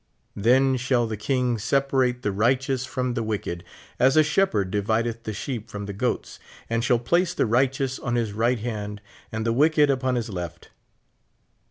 [0.35, 3.63] Then shall the king separate the righteous from the wicked,
[3.99, 6.39] as a shepherd divideth the sheep from the gOAts,
[6.71, 8.99] and shall place the righteous on his right hand
[9.31, 10.71] and the wicked upon his left.